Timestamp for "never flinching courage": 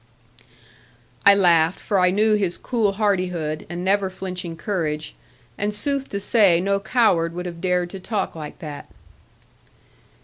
3.85-5.13